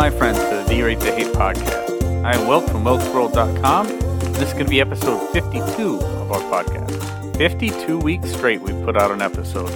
[0.00, 2.24] My friends, to the D-Rate the Hate podcast.
[2.24, 3.86] I am Wilk from wilksworld.com.
[4.32, 7.36] This is going to be episode 52 of our podcast.
[7.36, 9.70] 52 weeks straight we've put out an episode.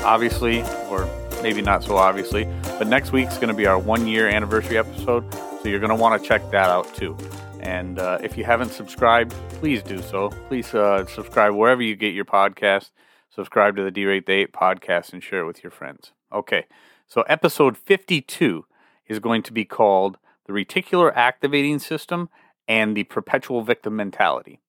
[0.00, 1.08] Obviously, or
[1.42, 2.44] maybe not so obviously,
[2.78, 5.96] but next week's going to be our one year anniversary episode, so you're going to
[5.96, 7.16] want to check that out too.
[7.60, 10.28] And uh, if you haven't subscribed, please do so.
[10.48, 12.90] Please uh, subscribe wherever you get your podcast.
[13.34, 16.12] Subscribe to the D-Rate the Hate podcast and share it with your friends.
[16.30, 16.66] Okay,
[17.06, 18.66] so episode 52
[19.06, 22.28] is going to be called the reticular activating system
[22.68, 24.60] and the perpetual victim mentality.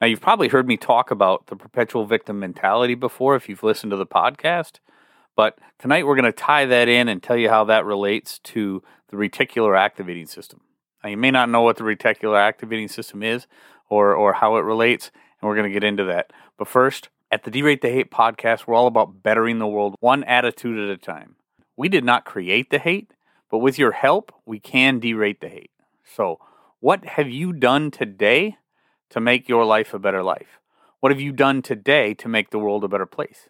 [0.00, 3.90] Now, you've probably heard me talk about the perpetual victim mentality before if you've listened
[3.90, 4.80] to the podcast,
[5.34, 8.82] but tonight we're going to tie that in and tell you how that relates to
[9.08, 10.60] the reticular activating system.
[11.02, 13.46] Now, you may not know what the reticular activating system is
[13.88, 16.32] or, or how it relates, and we're going to get into that.
[16.58, 20.24] But first, at the D-Rate the Hate podcast, we're all about bettering the world one
[20.24, 21.36] attitude at a time.
[21.76, 23.12] We did not create the hate,
[23.50, 25.70] but with your help, we can derate the hate.
[26.04, 26.38] So,
[26.80, 28.56] what have you done today
[29.10, 30.60] to make your life a better life?
[31.00, 33.48] What have you done today to make the world a better place?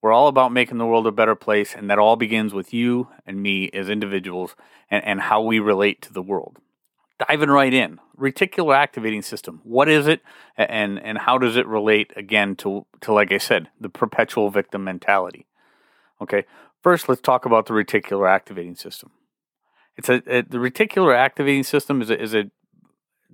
[0.00, 3.08] We're all about making the world a better place, and that all begins with you
[3.24, 4.56] and me as individuals
[4.90, 6.58] and, and how we relate to the world.
[7.28, 9.60] Diving right in, reticular activating system.
[9.62, 10.20] What is it,
[10.56, 14.82] and and how does it relate again to to like I said, the perpetual victim
[14.82, 15.46] mentality?
[16.20, 16.46] Okay,
[16.82, 19.12] First, let's talk about the reticular activating system.
[19.96, 22.50] It's a, a the reticular activating system is a, is a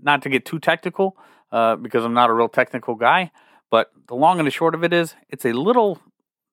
[0.01, 1.17] not to get too technical
[1.51, 3.31] uh, because I'm not a real technical guy,
[3.71, 6.01] but the long and the short of it is it's a little,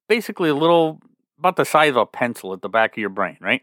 [0.07, 1.01] basically a little
[1.37, 3.61] about the size of a pencil at the back of your brain, right?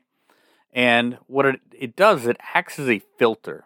[0.72, 3.64] And what it, it does, it acts as a filter,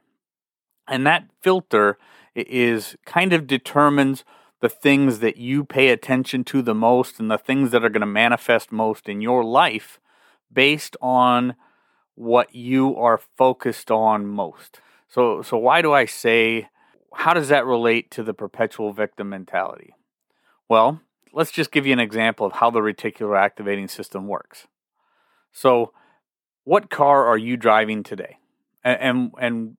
[0.86, 1.98] and that filter
[2.34, 4.24] is kind of determines
[4.60, 8.00] the things that you pay attention to the most and the things that are going
[8.00, 10.00] to manifest most in your life
[10.52, 11.54] based on
[12.14, 14.80] what you are focused on most.
[15.08, 16.68] So so why do I say
[17.14, 19.94] how does that relate to the perpetual victim mentality?
[20.68, 21.00] Well,
[21.32, 24.66] let's just give you an example of how the reticular activating system works.
[25.52, 25.92] So,
[26.64, 28.38] what car are you driving today?
[28.84, 29.76] And and, and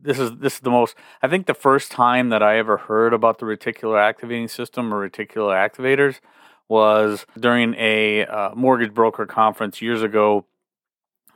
[0.00, 3.12] this is this is the most I think the first time that I ever heard
[3.12, 6.20] about the reticular activating system or reticular activators
[6.68, 10.44] was during a uh, mortgage broker conference years ago.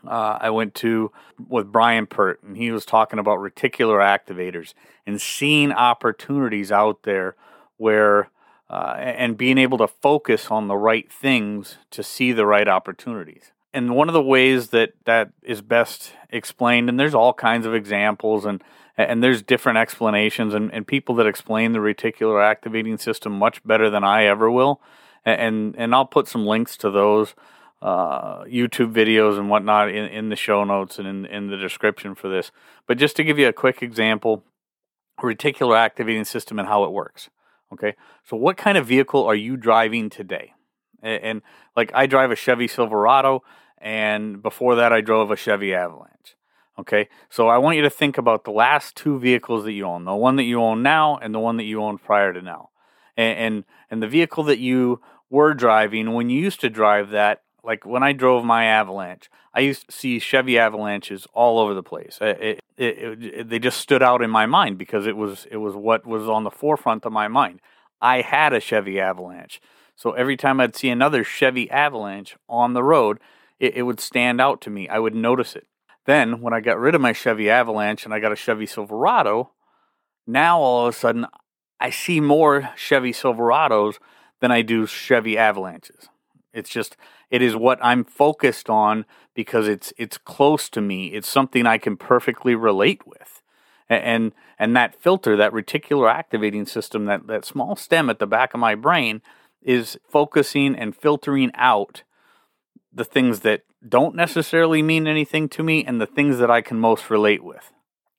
[0.06, 1.12] Uh, I went to
[1.48, 4.75] with Brian Pert, and he was talking about reticular activators
[5.06, 7.36] and seeing opportunities out there
[7.76, 8.31] where
[8.69, 13.52] uh, and being able to focus on the right things to see the right opportunities
[13.74, 17.74] and one of the ways that that is best explained and there's all kinds of
[17.74, 18.62] examples and
[18.96, 23.88] and there's different explanations and, and people that explain the reticular activating system much better
[23.88, 24.80] than I ever will
[25.24, 27.34] and and I'll put some links to those
[27.82, 32.14] uh, YouTube videos and whatnot in, in the show notes and in, in the description
[32.14, 32.52] for this.
[32.86, 34.44] But just to give you a quick example,
[35.20, 37.28] reticular activating system and how it works.
[37.72, 40.52] Okay, so what kind of vehicle are you driving today?
[41.02, 41.42] And, and
[41.76, 43.42] like I drive a Chevy Silverado
[43.82, 46.37] and before that, I drove a Chevy Avalanche.
[46.78, 50.04] Okay, so I want you to think about the last two vehicles that you own,
[50.04, 52.70] the one that you own now and the one that you owned prior to now.
[53.16, 57.43] And, and, and the vehicle that you were driving when you used to drive that,
[57.62, 61.82] like when I drove my Avalanche, I used to see Chevy Avalanches all over the
[61.82, 62.19] place.
[62.20, 65.75] It, it, it, they just stood out in my mind because it was it was
[65.75, 67.60] what was on the forefront of my mind.
[68.00, 69.60] I had a Chevy Avalanche,
[69.94, 73.20] so every time I'd see another Chevy Avalanche on the road,
[73.62, 74.88] it, it would stand out to me.
[74.88, 75.66] I would notice it.
[76.04, 79.52] Then, when I got rid of my Chevy Avalanche and I got a Chevy Silverado,
[80.26, 81.26] now all of a sudden
[81.80, 83.98] I see more Chevy Silverados
[84.40, 86.08] than I do Chevy Avalanches.
[86.52, 86.96] It's just
[87.31, 91.06] it is what I'm focused on because it's it's close to me.
[91.06, 93.42] It's something I can perfectly relate with.
[93.88, 98.54] And and that filter, that reticular activating system, that, that small stem at the back
[98.54, 99.22] of my brain
[99.62, 102.02] is focusing and filtering out
[102.92, 106.78] the things that don't necessarily mean anything to me and the things that I can
[106.78, 107.72] most relate with.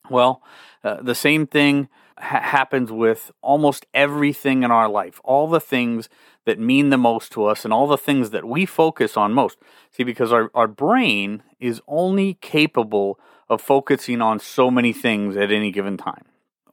[0.09, 0.41] Well,
[0.83, 1.87] uh, the same thing
[2.17, 5.21] ha- happens with almost everything in our life.
[5.23, 6.09] All the things
[6.45, 9.57] that mean the most to us and all the things that we focus on most.
[9.91, 15.51] See, because our, our brain is only capable of focusing on so many things at
[15.51, 16.25] any given time.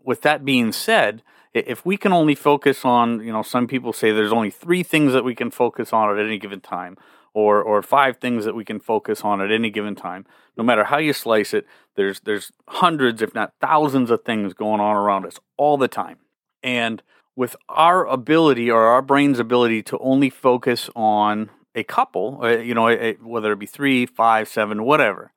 [0.03, 4.11] With that being said, if we can only focus on, you know, some people say
[4.11, 6.97] there's only three things that we can focus on at any given time
[7.35, 10.27] or or five things that we can focus on at any given time.
[10.57, 11.67] No matter how you slice it,
[11.97, 16.19] there's there's hundreds, if not thousands, of things going on around us all the time.
[16.63, 17.03] And
[17.37, 22.75] with our ability or our brain's ability to only focus on a couple, uh, you
[22.75, 25.33] know, whether it be three, five, seven, whatever,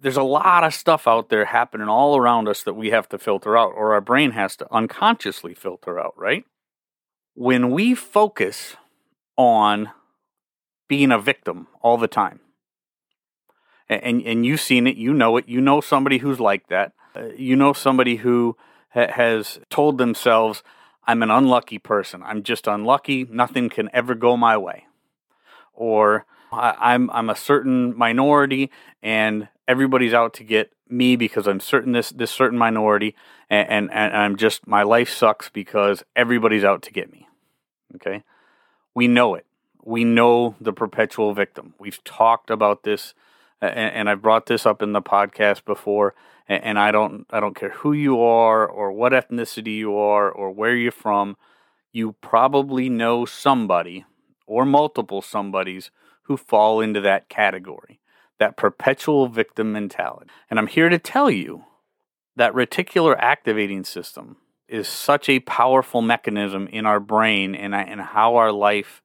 [0.00, 3.18] there's a lot of stuff out there happening all around us that we have to
[3.18, 6.44] filter out, or our brain has to unconsciously filter out, right?
[7.34, 8.76] When we focus
[9.36, 9.90] on
[10.88, 12.40] being a victim all the time,
[13.88, 17.28] and, and you've seen it, you know it, you know somebody who's like that, uh,
[17.36, 18.56] you know somebody who
[18.90, 20.62] ha- has told themselves,
[21.06, 24.86] I'm an unlucky person, I'm just unlucky, nothing can ever go my way.
[25.72, 28.70] Or I, am I'm a certain minority,
[29.02, 33.14] and everybody's out to get me because I'm certain this this certain minority,
[33.50, 37.28] and, and, and I'm just my life sucks because everybody's out to get me.
[37.96, 38.24] Okay,
[38.94, 39.46] we know it.
[39.84, 41.74] We know the perpetual victim.
[41.78, 43.14] We've talked about this,
[43.60, 46.14] and, I've brought this up in the podcast before.
[46.48, 50.30] And, and I don't I don't care who you are or what ethnicity you are
[50.30, 51.36] or where you're from.
[51.92, 54.04] You probably know somebody
[54.46, 55.90] or multiple somebodies
[56.22, 58.00] who fall into that category,
[58.38, 60.30] that perpetual victim mentality.
[60.50, 61.64] And I'm here to tell you
[62.36, 64.36] that reticular activating system
[64.68, 69.02] is such a powerful mechanism in our brain and, and how our life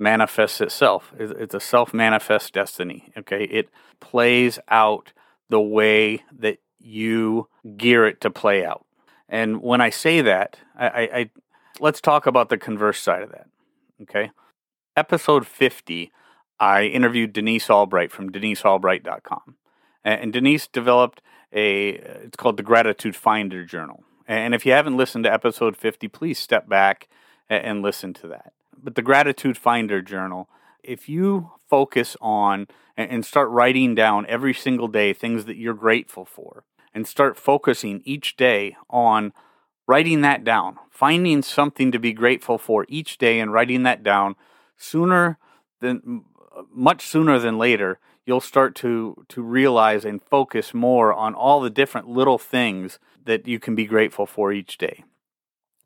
[0.00, 1.12] manifests itself.
[1.18, 3.12] It's a self manifest destiny.
[3.18, 3.44] Okay.
[3.44, 3.68] It
[4.00, 5.12] plays out
[5.48, 8.86] the way that you gear it to play out.
[9.28, 11.30] And when I say that, I, I, I
[11.78, 13.46] let's talk about the converse side of that.
[14.02, 14.30] Okay.
[14.96, 16.10] Episode 50
[16.60, 19.56] I interviewed Denise Albright from denisealbright.com.
[20.04, 24.04] And Denise developed a, it's called the Gratitude Finder Journal.
[24.28, 27.08] And if you haven't listened to episode 50, please step back
[27.48, 28.52] and listen to that.
[28.82, 30.48] But the Gratitude Finder Journal,
[30.82, 32.66] if you focus on
[32.96, 38.02] and start writing down every single day things that you're grateful for, and start focusing
[38.04, 39.32] each day on
[39.86, 44.34] writing that down, finding something to be grateful for each day and writing that down,
[44.76, 45.38] sooner
[45.80, 46.24] than
[46.72, 51.70] much sooner than later, you'll start to to realize and focus more on all the
[51.70, 55.04] different little things that you can be grateful for each day.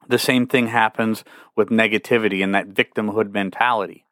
[0.08, 1.24] The same thing happens
[1.56, 4.04] with negativity and that victimhood mentality.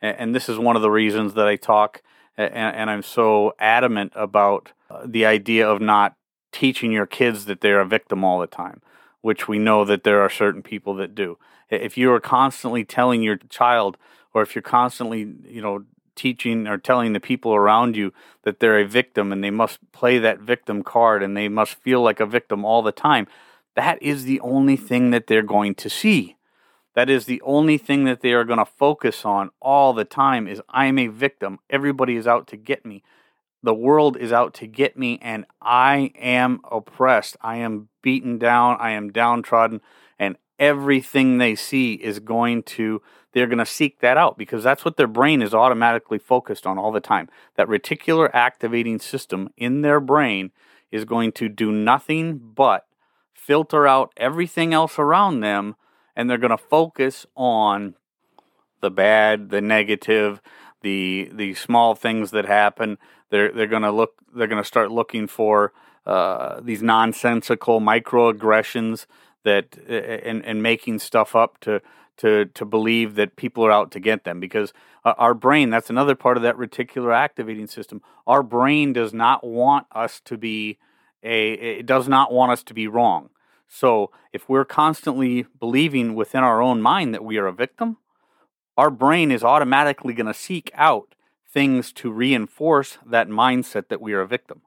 [0.00, 2.02] And, and this is one of the reasons that I talk
[2.38, 6.14] and, and I'm so adamant about uh, the idea of not
[6.52, 8.80] teaching your kids that they're a victim all the time,
[9.20, 11.36] which we know that there are certain people that do.
[11.68, 13.98] If you are constantly telling your child,
[14.32, 15.84] or if you're constantly, you know,
[16.14, 18.12] teaching or telling the people around you
[18.42, 22.02] that they're a victim and they must play that victim card and they must feel
[22.02, 23.26] like a victim all the time,
[23.78, 26.36] that is the only thing that they're going to see.
[26.94, 30.48] That is the only thing that they are going to focus on all the time
[30.48, 31.60] is I'm a victim.
[31.70, 33.04] Everybody is out to get me.
[33.62, 37.36] The world is out to get me and I am oppressed.
[37.40, 38.78] I am beaten down.
[38.80, 39.80] I am downtrodden
[40.18, 43.00] and everything they see is going to
[43.32, 46.78] they're going to seek that out because that's what their brain is automatically focused on
[46.78, 47.28] all the time.
[47.54, 50.50] That reticular activating system in their brain
[50.90, 52.87] is going to do nothing but
[53.38, 55.76] filter out everything else around them
[56.14, 57.94] and they're going to focus on
[58.80, 60.42] the bad, the negative,
[60.82, 62.98] the the small things that happen.
[63.30, 65.72] They're they're going to look they're going to start looking for
[66.06, 69.06] uh, these nonsensical microaggressions
[69.44, 71.80] that and and making stuff up to
[72.18, 74.72] to to believe that people are out to get them because
[75.04, 79.44] uh, our brain that's another part of that reticular activating system our brain does not
[79.44, 80.78] want us to be
[81.22, 83.30] a it does not want us to be wrong
[83.68, 87.98] so if we're constantly believing within our own mind that we are a victim
[88.78, 91.16] our brain is automatically going to seek out
[91.50, 94.62] things to reinforce that mindset that we are a victim.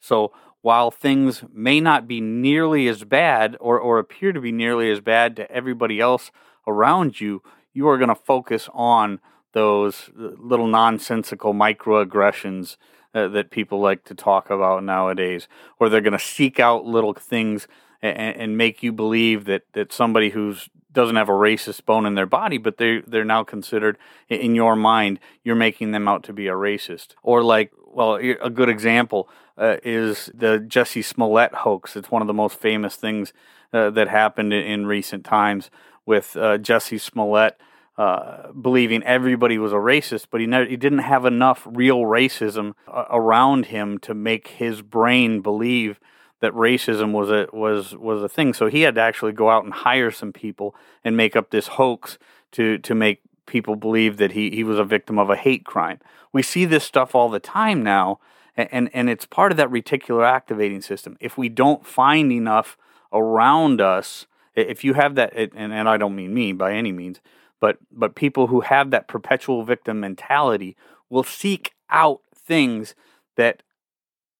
[0.00, 4.90] So while things may not be nearly as bad or, or appear to be nearly
[4.90, 6.30] as bad to everybody else
[6.66, 7.42] around you,
[7.72, 9.20] you are going to focus on
[9.52, 12.76] those uh, little nonsensical microaggressions
[13.14, 17.14] uh, that people like to talk about nowadays, or they're going to seek out little
[17.14, 17.66] things
[18.04, 22.14] and, and, make you believe that, that somebody who's doesn't have a racist bone in
[22.14, 26.32] their body, but they they're now considered in your mind you're making them out to
[26.32, 31.96] be a racist, or like well a good example uh, is the Jesse Smollett hoax.
[31.96, 33.32] It's one of the most famous things
[33.72, 35.70] uh, that happened in, in, recent times
[36.06, 37.58] with uh, Jussie Smollett
[37.96, 42.74] uh, believing everybody was a racist, but he, never, he didn't have enough real racism
[42.88, 46.00] uh, around him to make his brain believe
[46.44, 48.54] that racism was a was was a thing.
[48.54, 51.66] So he had to actually go out and hire some people and make up this
[51.66, 52.18] hoax
[52.52, 56.00] to to make people believe that he, he was a victim of a hate crime.
[56.32, 58.20] We see this stuff all the time now
[58.56, 61.16] and, and it's part of that reticular activating system.
[61.20, 62.76] If we don't find enough
[63.12, 67.20] around us, if you have that, and, and I don't mean me by any means,
[67.60, 70.76] but but people who have that perpetual victim mentality
[71.10, 72.94] will seek out things
[73.36, 73.62] that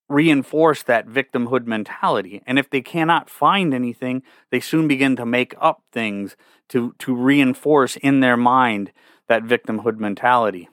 [0.08, 2.42] reinforce that victimhood mentality.
[2.46, 6.36] And if they cannot find anything, they soon begin to make up things
[6.68, 8.92] to, to reinforce in their mind
[9.28, 10.68] that victimhood mentality.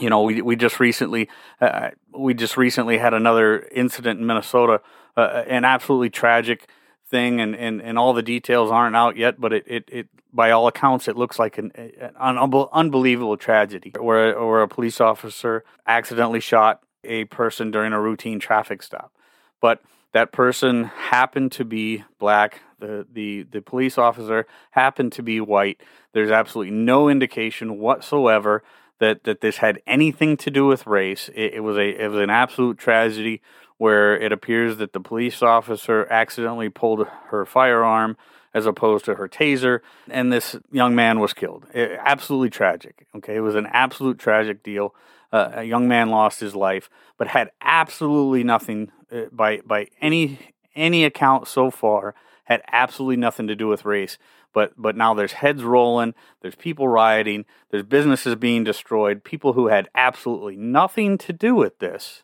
[0.00, 1.28] You know, we, we just recently
[1.60, 4.80] uh, we just recently had another incident in Minnesota,
[5.16, 6.66] uh, an absolutely tragic
[7.08, 10.50] thing, and, and, and all the details aren't out yet, but it, it, it by
[10.50, 12.38] all accounts, it looks like an, an
[12.72, 18.82] unbelievable tragedy where, where a police officer accidentally shot a person during a routine traffic
[18.82, 19.12] stop.
[19.60, 19.82] But
[20.12, 22.60] that person happened to be black.
[22.78, 25.80] The, the, the police officer happened to be white.
[26.12, 28.62] There's absolutely no indication whatsoever
[28.98, 31.28] that, that this had anything to do with race.
[31.34, 33.42] It, it was a it was an absolute tragedy
[33.78, 38.16] where it appears that the police officer accidentally pulled her firearm
[38.54, 41.66] as opposed to her taser, and this young man was killed.
[41.74, 43.06] It, absolutely tragic.
[43.16, 44.94] Okay, it was an absolute tragic deal.
[45.32, 50.38] Uh, a young man lost his life, but had absolutely nothing uh, by by any
[50.74, 54.18] any account so far had absolutely nothing to do with race.
[54.52, 59.24] But but now there's heads rolling, there's people rioting, there's businesses being destroyed.
[59.24, 62.22] People who had absolutely nothing to do with this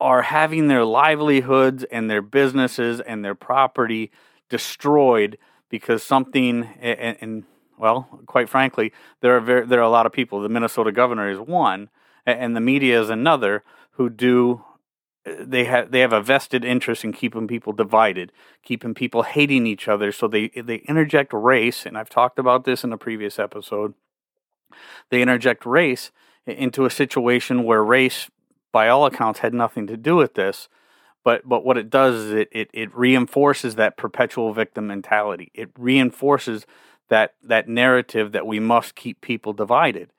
[0.00, 4.10] are having their livelihoods and their businesses and their property
[4.48, 7.44] destroyed because something and, and
[7.78, 10.40] well, quite frankly, there are very, there are a lot of people.
[10.40, 11.88] The Minnesota governor is one,
[12.26, 14.64] and the media is another who do
[15.26, 19.66] uh, they have they have a vested interest in keeping people divided, keeping people hating
[19.66, 20.12] each other.
[20.12, 23.94] So they they interject race, and I've talked about this in a previous episode.
[25.10, 26.10] They interject race
[26.46, 28.30] into a situation where race,
[28.72, 30.68] by all accounts, had nothing to do with this.
[31.24, 35.52] But but what it does is it it, it reinforces that perpetual victim mentality.
[35.54, 36.66] It reinforces
[37.08, 40.10] that that narrative that we must keep people divided.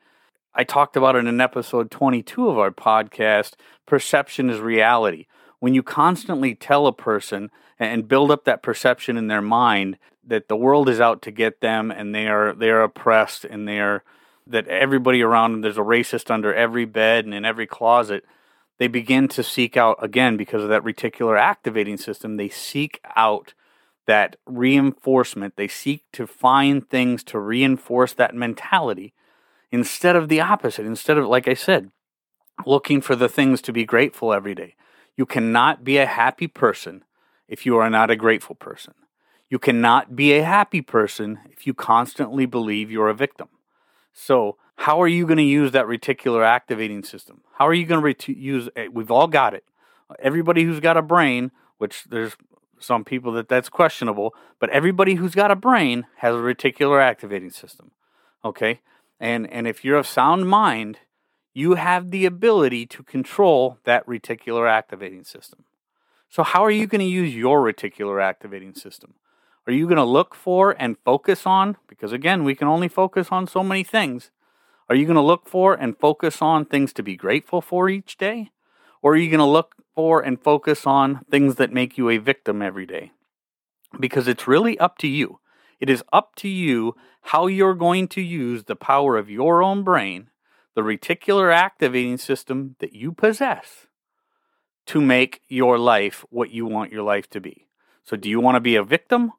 [0.55, 3.53] I talked about it in episode 22 of our podcast,
[3.87, 5.25] perception is reality.
[5.59, 7.49] When you constantly tell a person
[7.79, 11.61] and build up that perception in their mind that the world is out to get
[11.61, 14.03] them and they are they are oppressed and they are
[14.45, 18.25] that everybody around them there's a racist under every bed and in every closet,
[18.77, 23.53] they begin to seek out again because of that reticular activating system, they seek out
[24.05, 25.55] that reinforcement.
[25.55, 29.13] They seek to find things to reinforce that mentality
[29.71, 30.85] instead of the opposite.
[30.85, 31.91] Instead of, like I said,
[32.65, 34.75] looking for the things to be grateful every day.
[35.15, 37.03] You cannot be a happy person
[37.47, 38.93] if you are not a grateful person.
[39.49, 43.49] You cannot be a happy person if you constantly believe you're a victim.
[44.11, 47.41] So, how are you going to use that reticular activating system?
[47.57, 48.93] How are you going to ret- use it?
[48.93, 49.63] We've all got it.
[50.19, 52.35] Everybody who's got a brain, which there's
[52.83, 57.51] some people that that's questionable, but everybody who's got a brain has a reticular activating
[57.51, 57.91] system.
[58.43, 58.81] Okay?
[59.19, 60.99] And and if you're of sound mind,
[61.53, 65.65] you have the ability to control that reticular activating system.
[66.29, 69.13] So how are you going to use your reticular activating system?
[69.67, 73.27] Are you going to look for and focus on because again, we can only focus
[73.31, 74.31] on so many things.
[74.89, 78.17] Are you going to look for and focus on things to be grateful for each
[78.17, 78.51] day?
[79.01, 82.17] Or are you going to look for and focus on things that make you a
[82.17, 83.11] victim every day.
[83.99, 85.39] Because it's really up to you.
[85.79, 89.83] It is up to you how you're going to use the power of your own
[89.83, 90.29] brain,
[90.75, 93.87] the reticular activating system that you possess,
[94.87, 97.67] to make your life what you want your life to be.
[98.03, 99.31] So, do you want to be a victim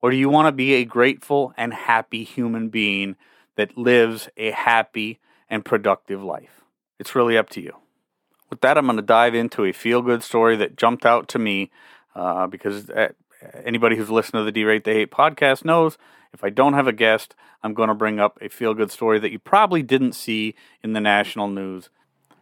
[0.00, 3.16] or do you want to be a grateful and happy human being
[3.56, 6.62] that lives a happy and productive life?
[6.98, 7.81] It's really up to you.
[8.52, 11.38] With that, I'm going to dive into a feel good story that jumped out to
[11.38, 11.70] me
[12.14, 12.90] uh, because
[13.64, 15.96] anybody who's listened to the D Rate the Hate podcast knows
[16.34, 19.18] if I don't have a guest, I'm going to bring up a feel good story
[19.20, 21.88] that you probably didn't see in the national news.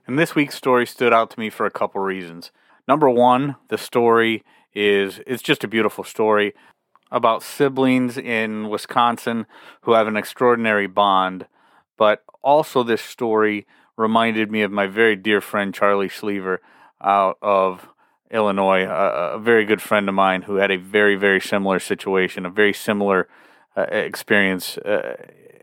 [0.04, 2.50] And this week's story stood out to me for a couple reasons.
[2.88, 4.42] Number one, the story
[4.74, 6.54] is it's just a beautiful story
[7.12, 9.46] about siblings in Wisconsin
[9.82, 11.46] who have an extraordinary bond,
[11.96, 13.64] but also this story
[13.96, 16.58] reminded me of my very dear friend Charlie Schliever
[17.00, 17.88] out of
[18.30, 22.46] Illinois, a, a, very good friend of mine who had a very, very similar situation,
[22.46, 23.28] a very similar
[23.76, 25.16] uh, experience uh,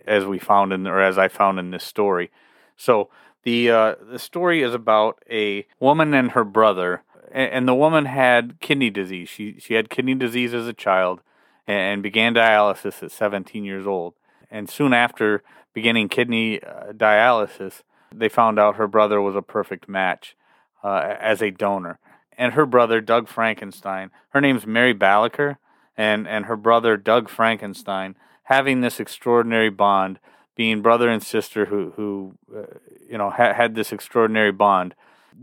[0.06, 2.30] as we found in, or as I found in this story.
[2.76, 3.10] So
[3.44, 8.06] the uh, the story is about a woman and her brother, and, and, the woman
[8.06, 9.30] had kidney disease.
[9.30, 11.22] She she had kidney disease as a child,
[11.68, 14.16] and, began dialysis at 17 years old.
[14.50, 15.44] And soon after
[15.74, 17.84] beginning kidney uh, dialysis,
[18.14, 20.36] they found out her brother was a perfect match
[20.84, 22.00] uh, as a donor.
[22.38, 25.58] And her brother, Doug Frankenstein, her name's Mary Balaker,
[25.96, 30.20] and, and her brother, Doug Frankenstein, having this extraordinary bond,
[30.56, 32.78] being brother and sister who, who uh,
[33.10, 34.96] you know, ha- had this extraordinary bond.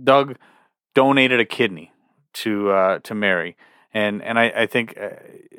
[0.02, 0.36] Doug
[0.94, 1.92] donated a kidney
[2.32, 3.56] to uh, to Mary,
[3.92, 5.10] and and I, I think uh,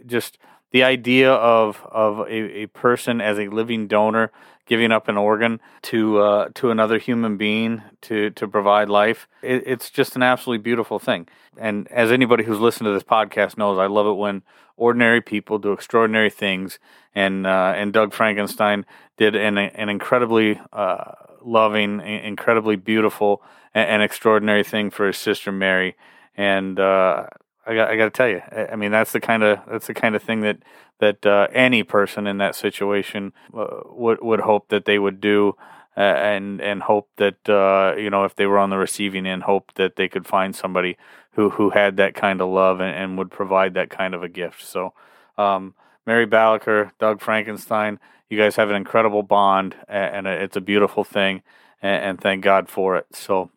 [0.06, 0.38] just
[0.72, 4.32] the idea of of a, a person as a living donor
[4.66, 9.28] giving up an organ to uh, to another human being to to provide life.
[9.42, 11.28] It, it's just an absolutely beautiful thing.
[11.58, 14.44] And as anybody who's listened to this podcast knows, I love it when
[14.78, 16.80] ordinary people do extraordinary things.
[17.14, 18.86] And uh, and Doug Frankenstein
[19.18, 21.12] did an an incredibly uh,
[21.44, 23.42] loving, incredibly beautiful,
[23.74, 25.96] and, and, extraordinary thing for his sister Mary.
[26.36, 27.28] And uh,
[27.66, 28.42] I got I got to tell you,
[28.72, 30.58] I mean that's the kind of that's the kind of thing that
[31.00, 35.56] that uh, any person in that situation uh, would would hope that they would do,
[35.98, 39.44] uh, and and hope that uh, you know if they were on the receiving end,
[39.44, 40.98] hope that they could find somebody
[41.32, 44.30] who who had that kind of love and, and would provide that kind of a
[44.30, 44.64] gift.
[44.64, 44.94] So,
[45.38, 45.76] um,
[46.06, 48.00] Mary Balaker, Doug Frankenstein,
[48.30, 51.44] you guys have an incredible bond, and, it's a beautiful thing,
[51.82, 53.08] and, and thank God for it.
[53.14, 53.52] So,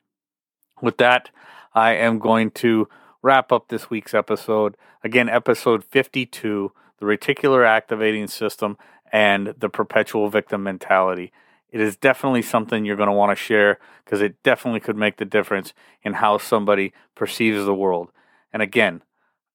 [0.82, 1.30] with that,
[1.74, 2.88] I am going to
[3.22, 4.76] wrap up this week's episode.
[5.02, 8.76] Again, episode 52 the reticular activating system
[9.12, 11.32] and the perpetual victim mentality.
[11.70, 15.16] It is definitely something you're going to want to share because it definitely could make
[15.18, 18.10] the difference in how somebody perceives the world.
[18.52, 19.02] And again,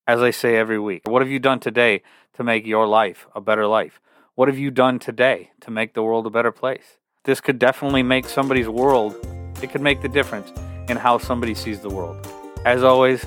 [0.06, 3.42] as I say every week, what have you done today to make your life a
[3.42, 4.00] better life?
[4.36, 6.98] What have you done today to make the world a better place?
[7.24, 9.16] This could definitely make somebody's world,
[9.62, 10.52] it could make the difference
[10.90, 12.28] in how somebody sees the world.
[12.66, 13.26] As always,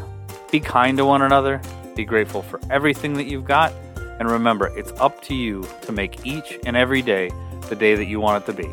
[0.51, 1.61] be kind to one another,
[1.95, 3.73] be grateful for everything that you've got,
[4.19, 7.31] and remember, it's up to you to make each and every day
[7.69, 8.69] the day that you want it to be.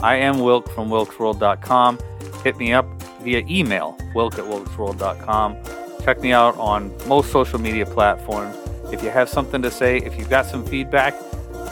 [0.00, 1.98] I am Wilk from wilksworld.com.
[2.44, 2.86] Hit me up
[3.22, 5.56] via email, wilk at wilksworld.com.
[6.04, 8.56] Check me out on most social media platforms.
[8.92, 11.14] If you have something to say, if you've got some feedback,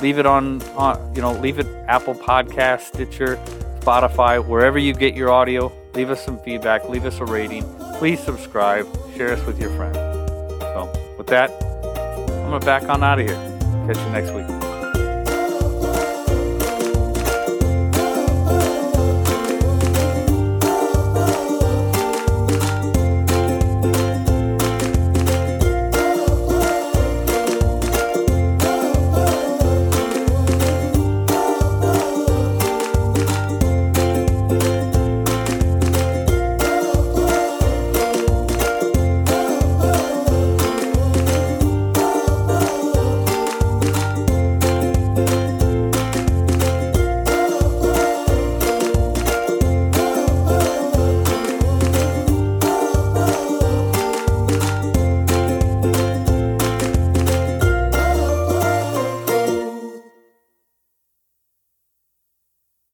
[0.03, 3.37] leave it on, on you know, leave it Apple Podcast, Stitcher,
[3.81, 5.73] Spotify, wherever you get your audio.
[5.95, 7.63] Leave us some feedback, leave us a rating.
[7.99, 9.97] Please subscribe, share us with your friends.
[9.97, 11.51] So, with that,
[12.55, 13.35] I'm back on out of here.
[13.89, 14.54] Catch you next week.